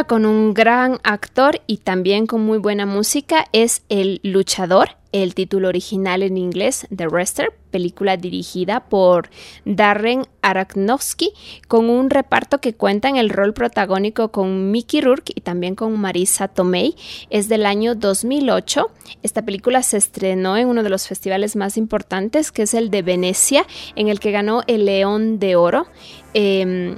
[0.03, 5.68] Con un gran actor y también con muy buena música es El Luchador, el título
[5.68, 9.30] original en inglés, The Wrestler, película dirigida por
[9.64, 11.32] Darren Aronofsky,
[11.68, 15.97] con un reparto que cuenta en el rol protagónico con Mickey Rourke y también con
[16.01, 16.97] Marisa Tomei.
[17.30, 18.90] Es del año 2008.
[19.22, 23.03] Esta película se estrenó en uno de los festivales más importantes, que es el de
[23.03, 23.64] Venecia,
[23.95, 25.86] en el que ganó el León de Oro.
[26.32, 26.97] Em,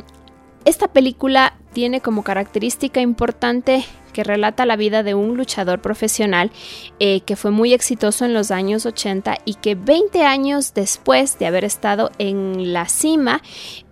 [0.66, 6.50] esta película tiene como característica importante que relata la vida de un luchador profesional
[6.98, 11.46] eh, que fue muy exitoso en los años 80 y que 20 años después de
[11.46, 13.42] haber estado en la cima,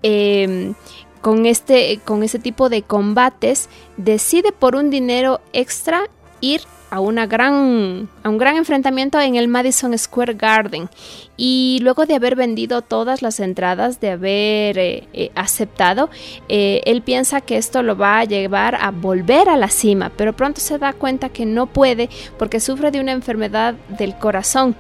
[0.03, 0.75] em,
[1.21, 6.09] con, este, con este tipo de combates, decide por un dinero extra
[6.41, 6.63] ir
[6.95, 10.89] a, una gran, a un gran enfrentamiento en el Madison Square Garden.
[11.37, 16.09] Y luego de haber vendido todas las entradas, de haber eh, eh, aceptado,
[16.49, 20.37] eh, él piensa que esto lo va a llevar a volver a la cima, pero
[20.37, 24.77] pronto se da cuenta que no puede porque sufre de una enfermedad del corazón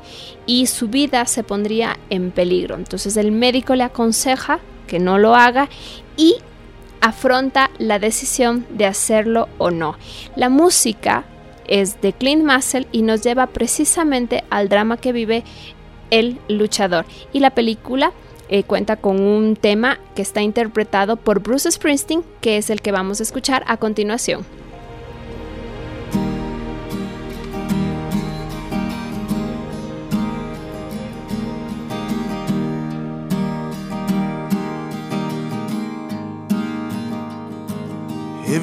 [0.47, 2.77] y su vida se pondría en peligro.
[2.77, 5.69] Entonces el médico le aconseja que no lo haga
[6.17, 6.37] y
[7.01, 9.97] afronta la decisión de hacerlo o no.
[10.37, 11.25] La música
[11.69, 15.45] es de Clint Massell y nos lleva precisamente al drama que vive
[16.11, 17.05] el luchador.
[17.33, 18.13] Y la película
[18.49, 22.93] eh, cuenta con un tema que está interpretado por Bruce Springsteen, que es el que
[22.93, 24.45] vamos a escuchar a continuación.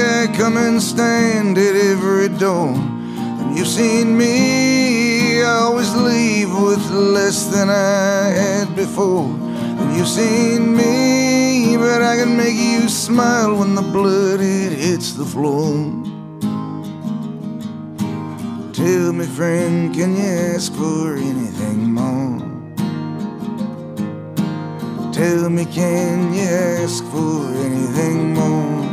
[0.00, 2.74] I come and stand at every door.
[2.74, 5.42] And you've seen me.
[5.42, 9.26] Always leave with less than I had before.
[9.26, 15.12] And you've seen me, but I can make you smile when the blood it hits
[15.12, 15.72] the floor.
[18.72, 20.24] Tell me, friend, can you
[20.54, 22.40] ask for anything more?
[25.12, 28.83] Tell me, can you ask for anything more?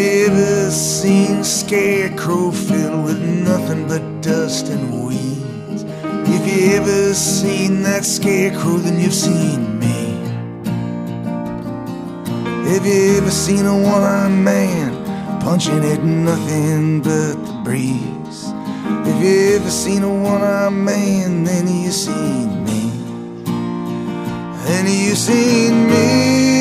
[0.00, 5.84] Have ever seen a scarecrow filled with nothing but dust and weeds?
[6.26, 9.98] If you ever seen that scarecrow, then you've seen me.
[12.72, 18.44] Have you ever seen a one-armed man punching at nothing but the breeze?
[19.06, 22.90] If you ever seen a one-armed man, then you seen me.
[24.64, 26.59] Then you seen me.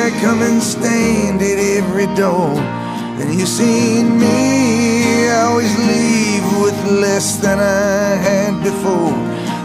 [0.00, 2.56] I come and stand at every door.
[3.20, 5.28] And you've seen me.
[5.28, 9.12] Always leave with less than I had before.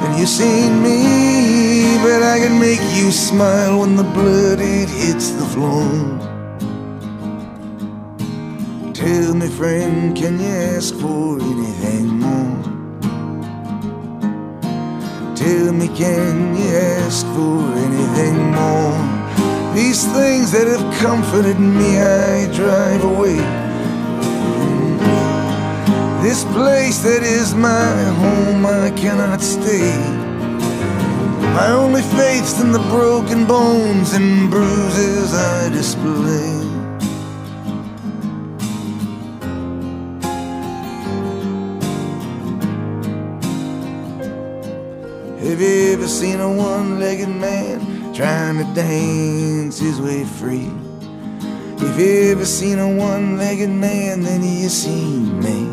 [0.04, 5.30] And you've seen me, but I can make you smile when the blood it hits
[5.32, 5.90] the floor.
[8.94, 12.64] Tell me, friend, can you ask for anything more?
[15.36, 19.15] Tell me, can you ask for anything more?
[19.76, 23.36] These things that have comforted me, I drive away.
[26.24, 29.92] This place that is my home, I cannot stay.
[31.58, 36.56] My only faith's in the broken bones and bruises I display.
[45.46, 47.85] Have you ever seen a one legged man
[48.16, 50.72] trying to dance his way free?
[51.78, 55.65] If you ever seen a one legged man, then you seen me.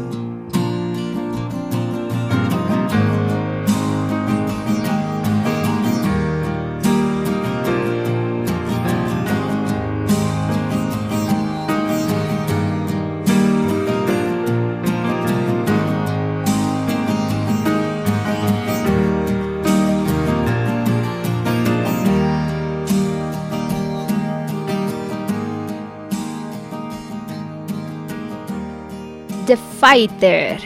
[29.82, 30.60] Fighter,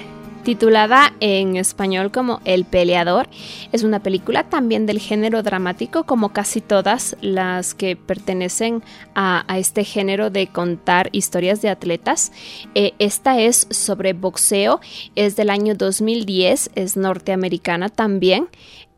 [0.45, 3.31] titulada en español como El Peleador,
[3.73, 8.83] es una película también del género dramático, como casi todas las que pertenecen
[9.15, 12.31] a, este género de contar historias de atletas.
[12.75, 14.83] Eh, esta es sobre boxeo,
[15.15, 18.49] es del año 2010, es norteamericana también,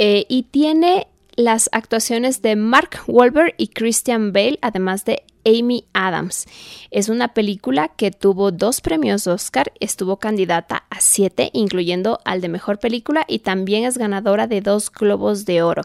[0.00, 1.06] eh, y tiene
[1.36, 6.46] las actuaciones de Mark Wahlberg y Christian Bale, además de Amy Adams.
[6.90, 12.48] Es una película que tuvo dos premios Oscar, estuvo candidata a siete, incluyendo al de
[12.48, 15.82] mejor película, y también es ganadora de dos Globos de Oro.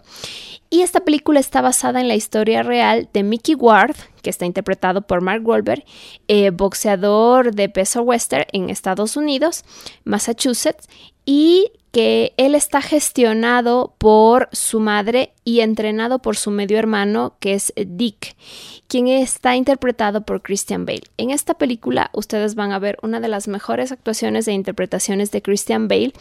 [0.69, 5.01] Y esta película está basada en la historia real de Mickey Ward, que está interpretado
[5.01, 5.83] por Mark Wahlberg,
[6.27, 9.63] eh, boxeador de peso western en Estados Unidos,
[10.03, 10.87] Massachusetts,
[11.25, 17.53] y que él está gestionado por su madre y entrenado por su medio hermano, que
[17.53, 18.35] es Dick,
[18.87, 21.03] quien está interpretado por Christian Bale.
[21.17, 25.43] En esta película ustedes van a ver una de las mejores actuaciones e interpretaciones de
[25.43, 26.13] Christian Bale,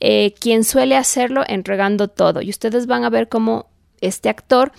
[0.00, 2.40] eh, quien suele hacerlo entregando todo.
[2.40, 3.66] Y ustedes van a ver cómo
[4.00, 4.72] este actor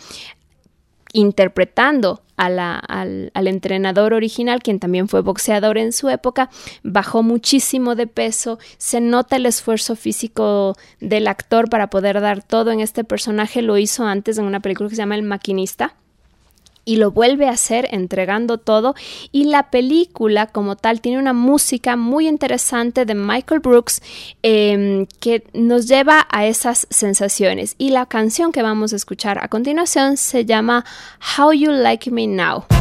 [1.13, 6.49] interpretando a la, al, al, entrenador original, quien también fue boxeador en su época,
[6.83, 12.71] bajó muchísimo de peso, se nota el esfuerzo físico del actor para poder dar todo
[12.71, 15.95] en este personaje, lo hizo antes en una película que se llama El Maquinista.
[16.85, 18.95] Y lo vuelve a hacer entregando todo
[19.31, 24.01] y la película como tal tiene una música muy interesante de Michael Brooks
[24.43, 29.47] eh, que nos lleva a esas sensaciones y la canción que vamos a escuchar a
[29.47, 30.85] continuación se llama
[31.37, 32.27] How You Like Me.
[32.27, 32.78] Now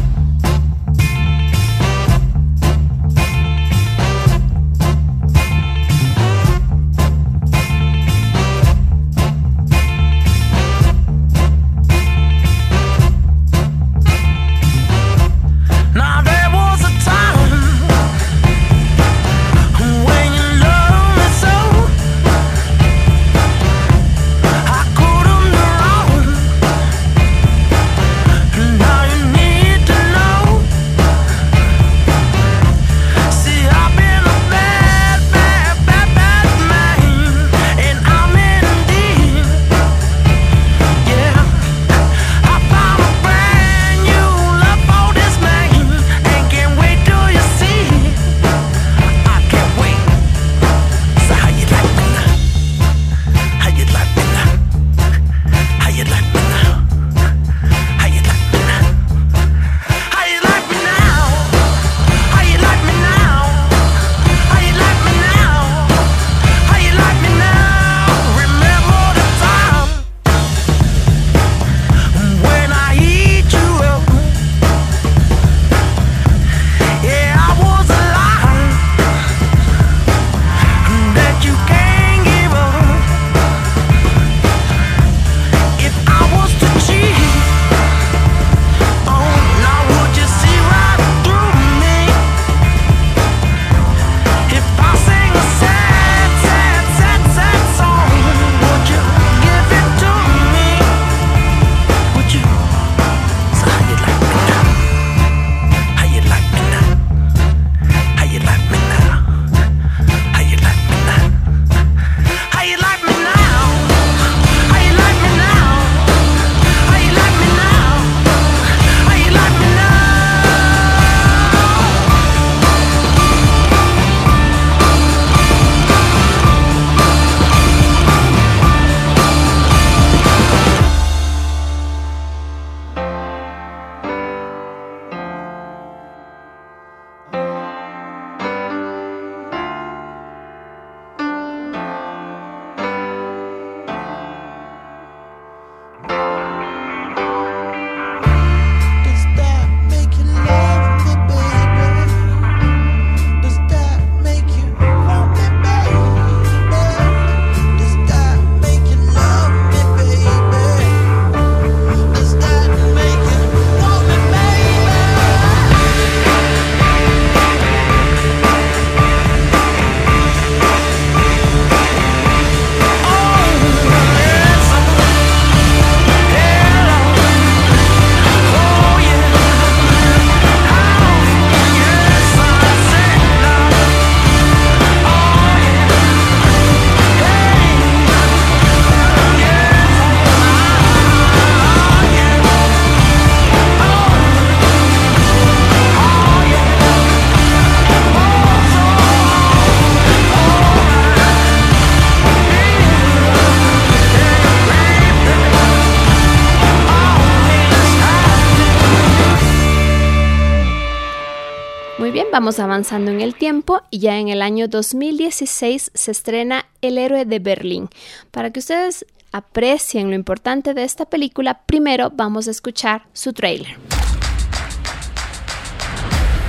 [212.49, 217.27] vamos avanzando en el tiempo y ya en el año 2016 se estrena El héroe
[217.27, 217.91] de Berlín.
[218.31, 223.77] Para que ustedes aprecien lo importante de esta película, primero vamos a escuchar su trailer.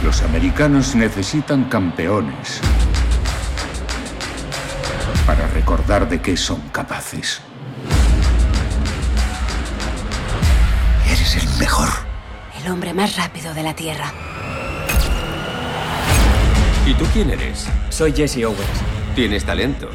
[0.02, 2.62] Los americanos necesitan campeones
[5.28, 7.42] para recordar de qué son capaces.
[11.12, 11.90] Eres el mejor.
[12.64, 14.14] El hombre más rápido de la Tierra.
[16.90, 17.68] ¿Y tú quién eres?
[17.92, 18.82] Soy Jesse Owens.
[19.14, 19.88] Tienes talento.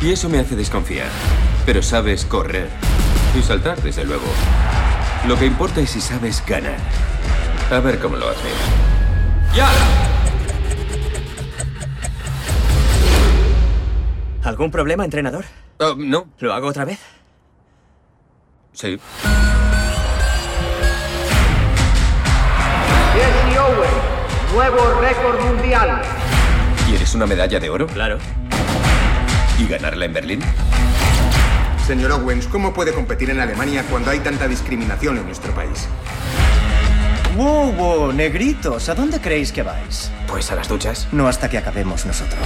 [0.00, 1.08] Y eso me hace desconfiar.
[1.66, 2.68] Pero sabes correr.
[3.36, 4.22] Y saltar, desde luego.
[5.26, 6.76] Lo que importa es si sabes ganar.
[7.72, 8.52] A ver cómo lo haces.
[9.52, 9.68] ¡Ya!
[14.44, 15.44] ¿Algún problema, entrenador?
[15.80, 16.28] Oh, no.
[16.38, 17.00] ¿Lo hago otra vez?
[18.74, 18.96] Sí.
[24.56, 26.00] Nuevo récord mundial.
[26.86, 27.86] ¿Quieres una medalla de oro?
[27.88, 28.16] Claro.
[29.58, 30.40] ¿Y ganarla en Berlín?
[31.86, 35.86] Señor Owens, ¿cómo puede competir en Alemania cuando hay tanta discriminación en nuestro país?
[37.36, 38.12] ¡Wow, wow!
[38.14, 40.10] Negritos, ¿a dónde creéis que vais?
[40.26, 41.06] Pues a las duchas.
[41.12, 42.40] No hasta que acabemos nosotros.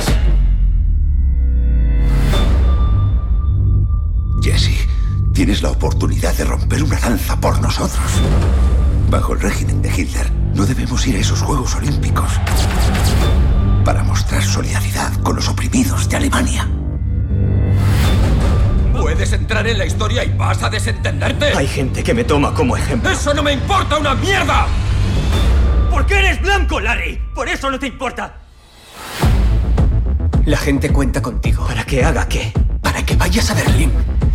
[4.43, 4.89] Jesse,
[5.33, 8.21] tienes la oportunidad de romper una lanza por nosotros.
[9.11, 12.31] Bajo el régimen de Hitler, no debemos ir a esos Juegos Olímpicos
[13.85, 16.69] para mostrar solidaridad con los oprimidos de Alemania.
[18.97, 21.47] Puedes entrar en la historia y vas a desentenderte.
[21.57, 23.11] Hay gente que me toma como ejemplo.
[23.11, 24.69] ¡Eso no me importa una mierda!
[25.91, 27.21] ¿Por qué eres blanco, Larry?
[27.35, 28.37] Por eso no te importa.
[30.45, 31.67] La gente cuenta contigo.
[31.67, 32.53] ¿Para que haga qué?
[32.81, 33.91] Para que vayas a Berlín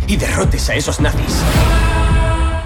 [0.06, 1.42] y derrotes a esos nazis.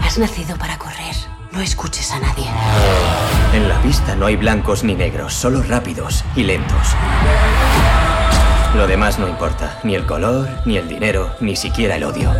[0.02, 1.29] Has nacido para correr.
[1.52, 2.46] No escuches a nadie.
[3.52, 6.94] En la pista no hay blancos ni negros, solo rápidos y lentos.
[8.74, 12.32] Lo demás no importa, ni el color, ni el dinero, ni siquiera el odio.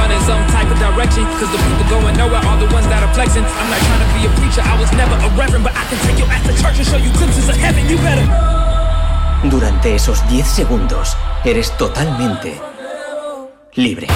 [0.00, 1.24] running some type of direction.
[1.38, 3.44] Cause the people going nowhere are the ones that are flexing.
[3.44, 5.98] I'm not trying to be a preacher, I was never a reverend, but I can
[6.06, 7.84] take your ass to church and show you glimpses of heaven.
[7.88, 8.26] You better.
[9.50, 12.60] Durante esos 10 segundos, eres totalmente
[13.74, 14.06] libre.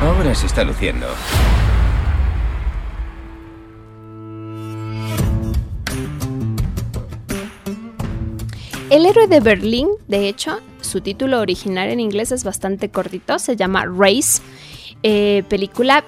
[0.00, 1.06] Ahora se está luciendo.
[8.88, 13.56] El héroe de Berlín, de hecho, su título original en inglés es bastante cortito, se
[13.56, 14.42] llama Race,
[15.02, 16.02] eh, película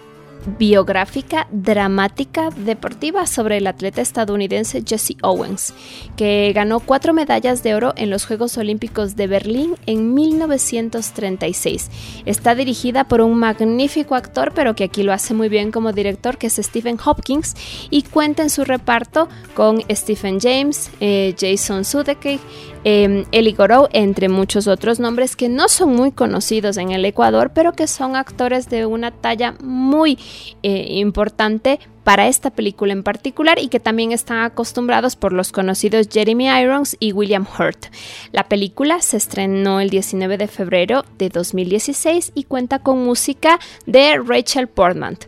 [0.58, 5.74] biográfica dramática deportiva sobre el atleta estadounidense Jesse Owens,
[6.16, 11.90] que ganó cuatro medallas de oro en los Juegos Olímpicos de Berlín en 1936.
[12.26, 16.38] Está dirigida por un magnífico actor, pero que aquí lo hace muy bien como director,
[16.38, 17.54] que es Stephen Hopkins,
[17.90, 22.40] y cuenta en su reparto con Stephen James, eh, Jason Sudeikis,
[22.84, 23.24] eh,
[23.92, 28.16] entre muchos otros nombres que no son muy conocidos en el Ecuador, pero que son
[28.16, 30.18] actores de una talla muy
[30.62, 36.08] eh, importante para esta película en particular y que también están acostumbrados por los conocidos
[36.10, 37.86] Jeremy Irons y William Hurt.
[38.32, 44.18] La película se estrenó el 19 de febrero de 2016 y cuenta con música de
[44.18, 45.18] Rachel Portman.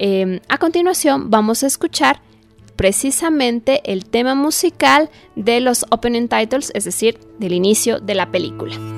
[0.00, 2.20] Eh, a continuación vamos a escuchar
[2.78, 8.97] precisamente el tema musical de los opening titles, es decir, del inicio de la película.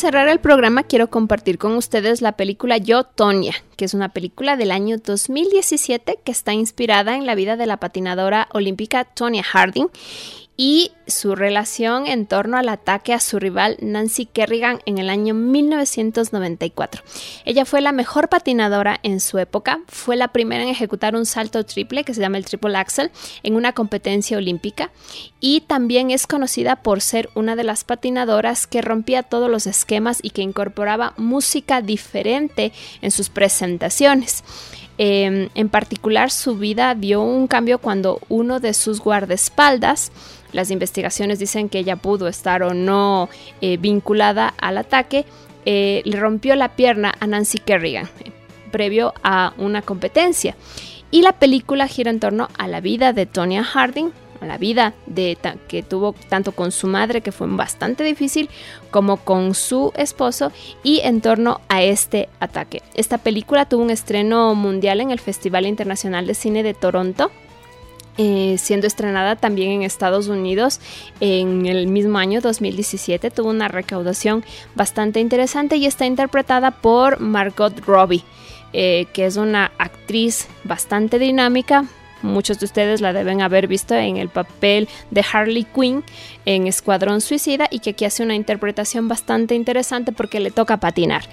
[0.00, 4.56] Cerrar el programa quiero compartir con ustedes la película Yo, Tonya, que es una película
[4.56, 9.88] del año 2017 que está inspirada en la vida de la patinadora olímpica Tonya Harding
[10.62, 15.32] y su relación en torno al ataque a su rival Nancy Kerrigan en el año
[15.32, 17.02] 1994.
[17.46, 21.64] Ella fue la mejor patinadora en su época, fue la primera en ejecutar un salto
[21.64, 23.10] triple que se llama el triple axel
[23.42, 24.90] en una competencia olímpica
[25.40, 30.18] y también es conocida por ser una de las patinadoras que rompía todos los esquemas
[30.22, 32.70] y que incorporaba música diferente
[33.00, 34.44] en sus presentaciones.
[35.02, 40.12] Em, en particular, su vida dio un cambio cuando uno de sus guardaespaldas
[40.52, 43.28] las investigaciones dicen que ella pudo estar o no
[43.60, 45.24] eh, vinculada al ataque.
[45.66, 48.08] Eh, le rompió la pierna a Nancy Kerrigan
[48.70, 50.56] previo a una competencia.
[51.10, 55.36] Y la película gira en torno a la vida de Tonya Harding, la vida de,
[55.68, 58.48] que tuvo tanto con su madre, que fue bastante difícil,
[58.90, 60.52] como con su esposo,
[60.82, 62.82] y en torno a este ataque.
[62.94, 67.30] Esta película tuvo un estreno mundial en el Festival Internacional de Cine de Toronto
[68.18, 70.80] eh, siendo estrenada también en Estados Unidos
[71.20, 73.30] en el mismo año 2017.
[73.30, 78.24] Tuvo una recaudación bastante interesante y está interpretada por Margot Robbie,
[78.72, 81.86] eh, que es una actriz bastante dinámica.
[82.22, 86.04] Muchos de ustedes la deben haber visto en el papel de Harley Quinn
[86.44, 91.24] en Escuadrón Suicida y que aquí hace una interpretación bastante interesante porque le toca patinar.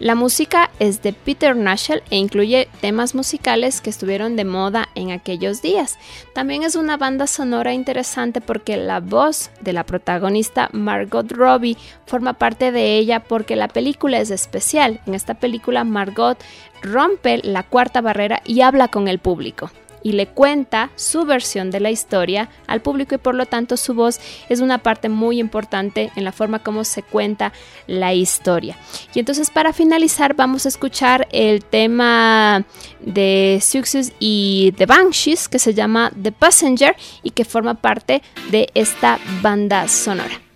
[0.00, 5.10] La música es de Peter Nashel e incluye temas musicales que estuvieron de moda en
[5.10, 5.98] aquellos días.
[6.34, 11.76] También es una banda sonora interesante porque la voz de la protagonista Margot Robbie
[12.06, 15.00] forma parte de ella porque la película es especial.
[15.06, 16.38] En esta película Margot
[16.80, 19.68] rompe la cuarta barrera y habla con el público
[20.02, 23.94] y le cuenta su versión de la historia al público y por lo tanto su
[23.94, 27.52] voz es una parte muy importante en la forma como se cuenta
[27.86, 28.76] la historia.
[29.14, 32.64] Y entonces para finalizar vamos a escuchar el tema
[33.00, 38.70] de Success y The Banshees que se llama The Passenger y que forma parte de
[38.74, 40.47] esta banda sonora.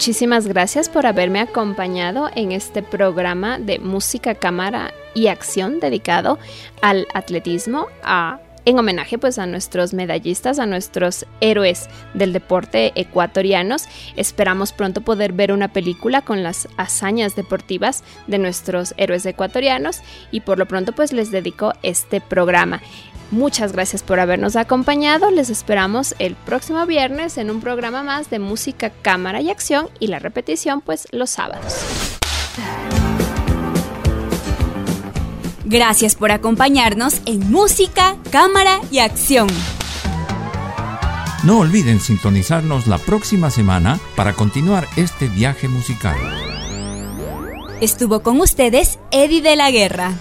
[0.00, 6.38] Muchísimas gracias por haberme acompañado en este programa de música, cámara y acción dedicado
[6.80, 13.88] al atletismo, a en homenaje pues a nuestros medallistas, a nuestros héroes del deporte ecuatorianos.
[14.16, 20.00] Esperamos pronto poder ver una película con las hazañas deportivas de nuestros héroes ecuatorianos
[20.30, 22.80] y por lo pronto pues les dedico este programa.
[23.30, 25.30] Muchas gracias por habernos acompañado.
[25.30, 30.08] Les esperamos el próximo viernes en un programa más de música, cámara y acción y
[30.08, 31.76] la repetición pues los sábados.
[35.64, 39.46] Gracias por acompañarnos en Música, Cámara y Acción.
[41.44, 46.16] No olviden sintonizarnos la próxima semana para continuar este viaje musical.
[47.80, 50.14] Estuvo con ustedes Eddie de la Guerra.